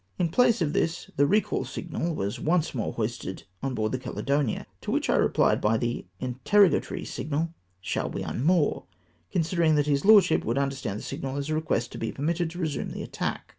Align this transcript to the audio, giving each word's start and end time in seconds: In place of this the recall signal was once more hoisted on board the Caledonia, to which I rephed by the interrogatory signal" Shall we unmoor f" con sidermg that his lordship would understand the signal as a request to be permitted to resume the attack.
In 0.17 0.29
place 0.29 0.63
of 0.63 0.73
this 0.73 1.11
the 1.15 1.27
recall 1.27 1.63
signal 1.63 2.15
was 2.15 2.39
once 2.39 2.73
more 2.73 2.91
hoisted 2.91 3.43
on 3.61 3.75
board 3.75 3.91
the 3.91 3.99
Caledonia, 3.99 4.65
to 4.81 4.89
which 4.89 5.11
I 5.11 5.15
rephed 5.19 5.61
by 5.61 5.77
the 5.77 6.07
interrogatory 6.19 7.05
signal" 7.05 7.53
Shall 7.89 8.09
we 8.09 8.23
unmoor 8.23 8.77
f" 8.77 8.83
con 9.33 9.43
sidermg 9.43 9.75
that 9.75 9.85
his 9.85 10.03
lordship 10.03 10.43
would 10.43 10.57
understand 10.57 10.97
the 10.97 11.03
signal 11.03 11.37
as 11.37 11.51
a 11.51 11.53
request 11.53 11.91
to 11.91 11.99
be 11.99 12.11
permitted 12.11 12.49
to 12.49 12.57
resume 12.57 12.89
the 12.89 13.03
attack. 13.03 13.45